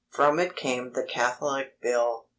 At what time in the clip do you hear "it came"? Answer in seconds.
0.39-0.93